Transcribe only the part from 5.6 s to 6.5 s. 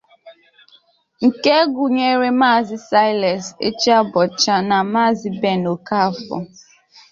Okafọr